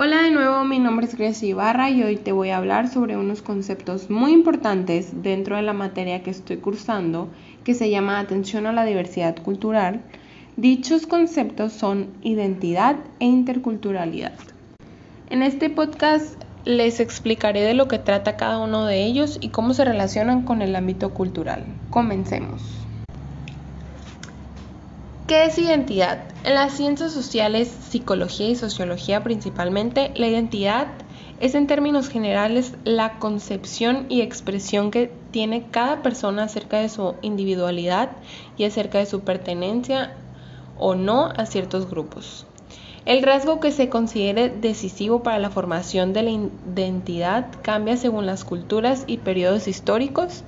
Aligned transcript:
Hola 0.00 0.22
de 0.22 0.30
nuevo, 0.30 0.62
mi 0.62 0.78
nombre 0.78 1.06
es 1.06 1.16
Grecia 1.16 1.48
Ibarra 1.48 1.90
y 1.90 2.04
hoy 2.04 2.18
te 2.18 2.30
voy 2.30 2.50
a 2.50 2.58
hablar 2.58 2.86
sobre 2.86 3.16
unos 3.16 3.42
conceptos 3.42 4.10
muy 4.10 4.30
importantes 4.30 5.24
dentro 5.24 5.56
de 5.56 5.62
la 5.62 5.72
materia 5.72 6.22
que 6.22 6.30
estoy 6.30 6.58
cursando 6.58 7.30
que 7.64 7.74
se 7.74 7.90
llama 7.90 8.20
Atención 8.20 8.66
a 8.66 8.72
la 8.72 8.84
Diversidad 8.84 9.42
Cultural. 9.42 10.02
Dichos 10.56 11.08
conceptos 11.08 11.72
son 11.72 12.10
identidad 12.22 12.94
e 13.18 13.24
interculturalidad. 13.24 14.34
En 15.30 15.42
este 15.42 15.68
podcast 15.68 16.40
les 16.64 17.00
explicaré 17.00 17.62
de 17.62 17.74
lo 17.74 17.88
que 17.88 17.98
trata 17.98 18.36
cada 18.36 18.58
uno 18.58 18.86
de 18.86 19.04
ellos 19.04 19.38
y 19.40 19.48
cómo 19.48 19.74
se 19.74 19.84
relacionan 19.84 20.42
con 20.42 20.62
el 20.62 20.76
ámbito 20.76 21.12
cultural. 21.12 21.64
Comencemos. 21.90 22.87
¿Qué 25.28 25.44
es 25.44 25.58
identidad? 25.58 26.20
En 26.42 26.54
las 26.54 26.72
ciencias 26.72 27.12
sociales, 27.12 27.68
psicología 27.90 28.48
y 28.48 28.56
sociología 28.56 29.22
principalmente, 29.22 30.10
la 30.14 30.26
identidad 30.26 30.86
es 31.38 31.54
en 31.54 31.66
términos 31.66 32.08
generales 32.08 32.72
la 32.84 33.18
concepción 33.18 34.06
y 34.08 34.22
expresión 34.22 34.90
que 34.90 35.12
tiene 35.30 35.66
cada 35.70 36.00
persona 36.00 36.44
acerca 36.44 36.78
de 36.78 36.88
su 36.88 37.14
individualidad 37.20 38.12
y 38.56 38.64
acerca 38.64 39.00
de 39.00 39.04
su 39.04 39.20
pertenencia 39.20 40.14
o 40.78 40.94
no 40.94 41.26
a 41.26 41.44
ciertos 41.44 41.90
grupos. 41.90 42.46
El 43.04 43.22
rasgo 43.22 43.60
que 43.60 43.70
se 43.70 43.90
considere 43.90 44.48
decisivo 44.48 45.22
para 45.22 45.38
la 45.38 45.50
formación 45.50 46.14
de 46.14 46.22
la 46.22 46.30
identidad 46.30 47.48
cambia 47.60 47.98
según 47.98 48.24
las 48.24 48.44
culturas 48.44 49.04
y 49.06 49.18
periodos 49.18 49.68
históricos, 49.68 50.42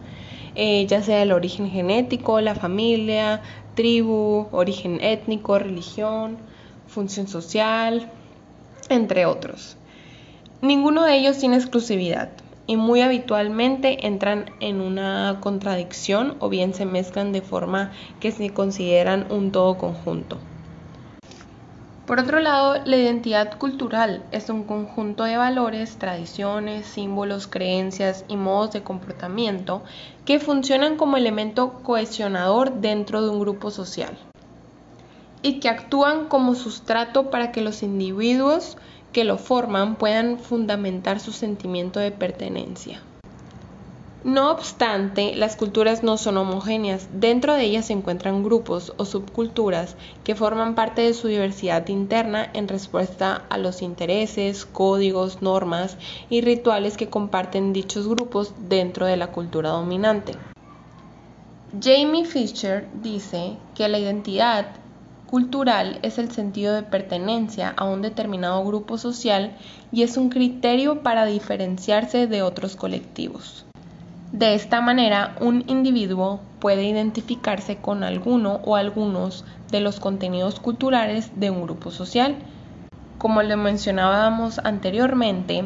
eh, 0.54 0.86
ya 0.86 1.02
sea 1.02 1.22
el 1.22 1.32
origen 1.32 1.70
genético, 1.70 2.40
la 2.40 2.54
familia, 2.54 3.42
tribu, 3.74 4.48
origen 4.52 5.00
étnico, 5.00 5.58
religión, 5.58 6.38
función 6.86 7.28
social, 7.28 8.10
entre 8.88 9.26
otros. 9.26 9.76
Ninguno 10.60 11.04
de 11.04 11.16
ellos 11.16 11.38
tiene 11.38 11.56
exclusividad 11.56 12.32
y 12.66 12.76
muy 12.76 13.00
habitualmente 13.00 14.06
entran 14.06 14.54
en 14.60 14.80
una 14.80 15.38
contradicción 15.40 16.36
o 16.40 16.48
bien 16.48 16.74
se 16.74 16.84
mezclan 16.84 17.32
de 17.32 17.42
forma 17.42 17.92
que 18.20 18.30
se 18.30 18.52
consideran 18.52 19.26
un 19.30 19.52
todo 19.52 19.78
conjunto. 19.78 20.49
Por 22.10 22.18
otro 22.18 22.40
lado, 22.40 22.74
la 22.86 22.96
identidad 22.96 23.56
cultural 23.56 24.24
es 24.32 24.50
un 24.50 24.64
conjunto 24.64 25.22
de 25.22 25.36
valores, 25.36 25.96
tradiciones, 25.96 26.84
símbolos, 26.84 27.46
creencias 27.46 28.24
y 28.26 28.36
modos 28.36 28.72
de 28.72 28.82
comportamiento 28.82 29.84
que 30.24 30.40
funcionan 30.40 30.96
como 30.96 31.18
elemento 31.18 31.84
cohesionador 31.84 32.80
dentro 32.80 33.22
de 33.22 33.28
un 33.28 33.38
grupo 33.38 33.70
social 33.70 34.18
y 35.42 35.60
que 35.60 35.68
actúan 35.68 36.26
como 36.26 36.56
sustrato 36.56 37.30
para 37.30 37.52
que 37.52 37.60
los 37.60 37.84
individuos 37.84 38.76
que 39.12 39.22
lo 39.22 39.38
forman 39.38 39.94
puedan 39.94 40.40
fundamentar 40.40 41.20
su 41.20 41.30
sentimiento 41.30 42.00
de 42.00 42.10
pertenencia. 42.10 43.00
No 44.22 44.50
obstante, 44.50 45.34
las 45.34 45.56
culturas 45.56 46.02
no 46.02 46.18
son 46.18 46.36
homogéneas. 46.36 47.08
Dentro 47.10 47.54
de 47.54 47.64
ellas 47.64 47.86
se 47.86 47.94
encuentran 47.94 48.42
grupos 48.42 48.92
o 48.98 49.06
subculturas 49.06 49.96
que 50.24 50.34
forman 50.34 50.74
parte 50.74 51.00
de 51.00 51.14
su 51.14 51.28
diversidad 51.28 51.88
interna 51.88 52.50
en 52.52 52.68
respuesta 52.68 53.46
a 53.48 53.56
los 53.56 53.80
intereses, 53.80 54.66
códigos, 54.66 55.40
normas 55.40 55.96
y 56.28 56.42
rituales 56.42 56.98
que 56.98 57.08
comparten 57.08 57.72
dichos 57.72 58.06
grupos 58.06 58.52
dentro 58.68 59.06
de 59.06 59.16
la 59.16 59.28
cultura 59.28 59.70
dominante. 59.70 60.34
Jamie 61.80 62.26
Fisher 62.26 62.88
dice 63.02 63.56
que 63.74 63.88
la 63.88 63.98
identidad 63.98 64.66
cultural 65.30 65.98
es 66.02 66.18
el 66.18 66.30
sentido 66.30 66.74
de 66.74 66.82
pertenencia 66.82 67.72
a 67.74 67.84
un 67.84 68.02
determinado 68.02 68.62
grupo 68.66 68.98
social 68.98 69.56
y 69.92 70.02
es 70.02 70.18
un 70.18 70.28
criterio 70.28 71.02
para 71.02 71.24
diferenciarse 71.24 72.26
de 72.26 72.42
otros 72.42 72.76
colectivos. 72.76 73.64
De 74.32 74.54
esta 74.54 74.80
manera, 74.80 75.34
un 75.40 75.64
individuo 75.66 76.40
puede 76.60 76.84
identificarse 76.84 77.76
con 77.76 78.04
alguno 78.04 78.60
o 78.64 78.76
algunos 78.76 79.44
de 79.70 79.80
los 79.80 79.98
contenidos 79.98 80.60
culturales 80.60 81.30
de 81.40 81.50
un 81.50 81.62
grupo 81.62 81.90
social. 81.90 82.36
Como 83.18 83.42
lo 83.42 83.56
mencionábamos 83.56 84.60
anteriormente, 84.60 85.64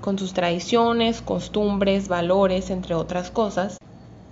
con 0.00 0.18
sus 0.18 0.32
tradiciones, 0.32 1.20
costumbres, 1.22 2.08
valores, 2.08 2.70
entre 2.70 2.94
otras 2.94 3.30
cosas. 3.30 3.78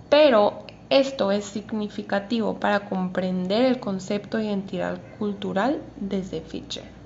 Pero 0.08 0.64
esto 0.88 1.30
es 1.30 1.44
significativo 1.44 2.58
para 2.58 2.88
comprender 2.88 3.66
el 3.66 3.78
concepto 3.78 4.38
de 4.38 4.46
identidad 4.46 4.98
cultural 5.18 5.80
desde 6.00 6.40
Fischer. 6.40 6.99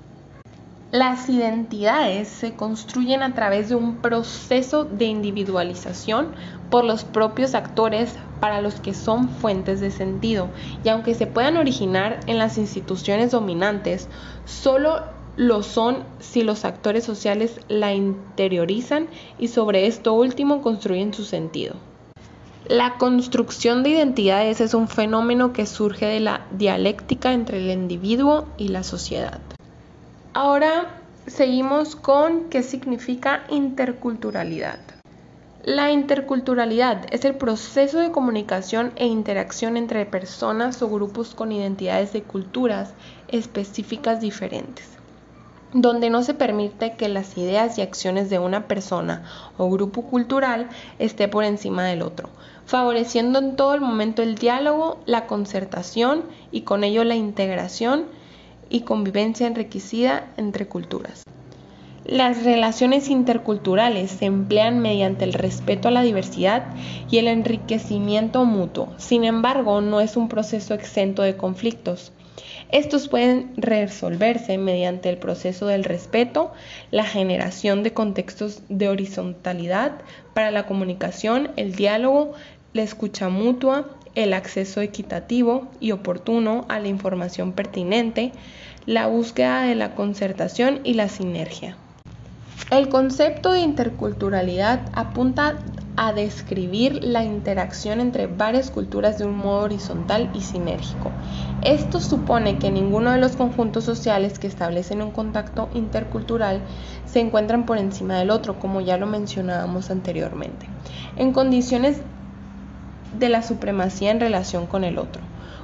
Las 0.91 1.29
identidades 1.29 2.27
se 2.27 2.53
construyen 2.53 3.23
a 3.23 3.33
través 3.33 3.69
de 3.69 3.75
un 3.75 3.97
proceso 3.97 4.85
de 4.85 5.05
individualización 5.05 6.27
por 6.69 6.85
los 6.85 7.03
propios 7.03 7.55
actores 7.55 8.13
para 8.39 8.61
los 8.61 8.75
que 8.75 8.93
son 8.93 9.29
fuentes 9.29 9.81
de 9.81 9.89
sentido 9.89 10.49
y 10.83 10.89
aunque 10.89 11.15
se 11.15 11.25
puedan 11.25 11.57
originar 11.57 12.19
en 12.27 12.37
las 12.37 12.57
instituciones 12.57 13.31
dominantes, 13.31 14.07
solo 14.45 15.01
lo 15.37 15.63
son 15.63 16.03
si 16.19 16.43
los 16.43 16.65
actores 16.65 17.03
sociales 17.03 17.59
la 17.67 17.93
interiorizan 17.93 19.07
y 19.39 19.47
sobre 19.49 19.87
esto 19.87 20.13
último 20.13 20.61
construyen 20.61 21.13
su 21.13 21.25
sentido. 21.25 21.75
La 22.67 22.97
construcción 22.97 23.83
de 23.83 23.89
identidades 23.89 24.61
es 24.61 24.73
un 24.73 24.87
fenómeno 24.87 25.51
que 25.51 25.65
surge 25.65 26.05
de 26.05 26.19
la 26.19 26.45
dialéctica 26.51 27.33
entre 27.33 27.57
el 27.57 27.69
individuo 27.69 28.45
y 28.57 28.69
la 28.69 28.83
sociedad. 28.83 29.39
Ahora 30.37 30.87
seguimos 31.27 31.95
con 31.95 32.49
qué 32.49 32.61
significa 32.61 33.45
interculturalidad. 33.49 34.79
La 35.63 35.93
interculturalidad 35.93 37.05
es 37.11 37.23
el 37.23 37.35
proceso 37.35 37.99
de 37.99 38.11
comunicación 38.11 38.91
e 38.97 39.05
interacción 39.05 39.77
entre 39.77 40.05
personas 40.05 40.81
o 40.81 40.89
grupos 40.89 41.35
con 41.35 41.53
identidades 41.53 42.11
de 42.11 42.21
culturas 42.21 42.95
específicas 43.29 44.19
diferentes, 44.19 44.89
donde 45.71 46.09
no 46.09 46.21
se 46.21 46.33
permite 46.33 46.97
que 46.97 47.07
las 47.07 47.37
ideas 47.37 47.77
y 47.77 47.81
acciones 47.81 48.29
de 48.29 48.39
una 48.39 48.67
persona 48.67 49.23
o 49.57 49.69
grupo 49.69 50.01
cultural 50.01 50.67
esté 50.99 51.29
por 51.29 51.45
encima 51.45 51.85
del 51.85 52.01
otro, 52.01 52.27
favoreciendo 52.65 53.39
en 53.39 53.55
todo 53.55 53.73
el 53.73 53.79
momento 53.79 54.21
el 54.21 54.35
diálogo, 54.35 54.99
la 55.05 55.27
concertación 55.27 56.25
y 56.51 56.63
con 56.63 56.83
ello 56.83 57.05
la 57.05 57.15
integración 57.15 58.07
y 58.69 58.81
convivencia 58.81 59.47
enriquecida 59.47 60.31
entre 60.37 60.67
culturas. 60.67 61.23
Las 62.05 62.43
relaciones 62.43 63.09
interculturales 63.09 64.11
se 64.11 64.25
emplean 64.25 64.79
mediante 64.79 65.25
el 65.25 65.33
respeto 65.33 65.87
a 65.87 65.91
la 65.91 66.03
diversidad 66.03 66.67
y 67.09 67.17
el 67.17 67.27
enriquecimiento 67.27 68.45
mutuo. 68.45 68.93
Sin 68.97 69.23
embargo, 69.23 69.81
no 69.81 70.01
es 70.01 70.15
un 70.15 70.29
proceso 70.29 70.75
exento 70.75 71.23
de 71.23 71.35
conflictos. 71.35 72.11
Estos 72.71 73.07
pueden 73.07 73.53
resolverse 73.57 74.59
mediante 74.59 75.09
el 75.09 75.17
proceso 75.17 75.65
del 75.65 75.83
respeto, 75.83 76.51
la 76.91 77.05
generación 77.05 77.81
de 77.81 77.93
contextos 77.93 78.61
de 78.69 78.87
horizontalidad 78.89 79.93
para 80.35 80.51
la 80.51 80.67
comunicación, 80.67 81.51
el 81.55 81.73
diálogo, 81.73 82.33
la 82.73 82.83
escucha 82.83 83.29
mutua, 83.29 83.94
el 84.15 84.33
acceso 84.33 84.81
equitativo 84.81 85.67
y 85.79 85.91
oportuno 85.91 86.65
a 86.69 86.79
la 86.79 86.87
información 86.87 87.51
pertinente, 87.51 88.31
la 88.85 89.07
búsqueda 89.07 89.63
de 89.63 89.75
la 89.75 89.95
concertación 89.95 90.79
y 90.83 90.93
la 90.93 91.09
sinergia. 91.09 91.77
El 92.71 92.89
concepto 92.89 93.51
de 93.51 93.59
interculturalidad 93.59 94.81
apunta 94.93 95.59
a 95.97 96.13
describir 96.13 97.03
la 97.03 97.23
interacción 97.23 97.99
entre 97.99 98.27
varias 98.27 98.69
culturas 98.69 99.17
de 99.17 99.25
un 99.25 99.37
modo 99.37 99.63
horizontal 99.63 100.29
y 100.33 100.41
sinérgico. 100.41 101.11
Esto 101.61 101.99
supone 101.99 102.57
que 102.57 102.71
ninguno 102.71 103.11
de 103.11 103.19
los 103.19 103.35
conjuntos 103.35 103.83
sociales 103.83 104.39
que 104.39 104.47
establecen 104.47 105.01
un 105.01 105.11
contacto 105.11 105.69
intercultural 105.73 106.61
se 107.05 107.19
encuentran 107.19 107.65
por 107.65 107.77
encima 107.77 108.17
del 108.17 108.29
otro, 108.29 108.59
como 108.59 108.81
ya 108.81 108.97
lo 108.97 109.07
mencionábamos 109.07 109.89
anteriormente, 109.89 110.65
en 111.17 111.31
condiciones 111.31 112.01
de 113.19 113.29
la 113.29 113.41
supremacía 113.41 114.11
en 114.11 114.19
relación 114.19 114.67
con 114.67 114.83
el 114.83 114.97
otro, 114.97 115.21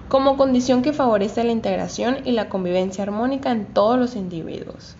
como 0.09 0.38
condición 0.38 0.81
que 0.81 0.94
favorece 0.94 1.44
la 1.44 1.51
integración 1.51 2.18
y 2.25 2.31
la 2.31 2.50
convivencia 2.50 3.03
armónica 3.03 3.51
en 3.51 3.65
todos 3.65 3.98
los 3.98 4.15
individuos. 4.15 4.95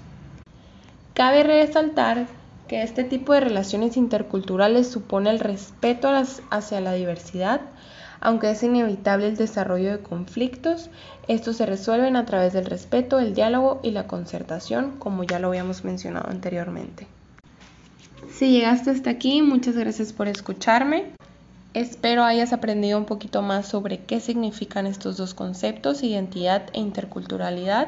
Cabe 1.14 1.44
resaltar 1.44 2.28
que 2.68 2.84
este 2.84 3.04
tipo 3.04 3.34
de 3.34 3.42
relaciones 3.42 3.98
interculturales 3.98 4.88
supone 4.88 5.30
el 5.30 5.40
respeto 5.40 6.10
hacia 6.50 6.80
la 6.80 6.94
diversidad, 6.94 7.62
aunque 8.22 8.52
es 8.52 8.64
inevitable 8.64 9.28
el 9.28 9.36
desarrollo 9.36 9.92
de 9.92 10.00
conflictos, 10.00 10.90
estos 11.28 11.58
se 11.58 11.66
resuelven 11.66 12.16
a 12.16 12.26
través 12.26 12.54
del 12.54 12.66
respeto, 12.66 13.20
el 13.20 13.34
diálogo 13.34 13.80
y 13.84 13.92
la 13.92 14.08
concertación, 14.08 14.92
como 15.00 15.24
ya 15.24 15.40
lo 15.40 15.50
habíamos 15.50 15.84
mencionado 15.84 16.30
anteriormente. 16.30 17.08
Si 18.32 18.52
llegaste 18.52 18.92
hasta 18.92 19.10
aquí, 19.10 19.42
muchas 19.42 19.76
gracias 19.76 20.14
por 20.14 20.28
escucharme. 20.28 21.12
Espero 21.74 22.24
hayas 22.24 22.52
aprendido 22.52 22.98
un 22.98 23.06
poquito 23.06 23.42
más 23.42 23.66
sobre 23.66 24.06
qué 24.06 24.20
significan 24.20 24.86
estos 24.86 25.16
dos 25.16 25.34
conceptos, 25.34 26.04
identidad 26.04 26.68
e 26.74 26.80
interculturalidad. 26.80 27.88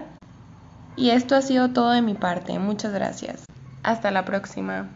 Y 0.95 1.09
esto 1.09 1.35
ha 1.35 1.41
sido 1.41 1.73
todo 1.73 1.91
de 1.91 2.01
mi 2.01 2.13
parte. 2.13 2.57
Muchas 2.59 2.93
gracias. 2.93 3.45
Hasta 3.83 4.11
la 4.11 4.23
próxima. 4.23 4.93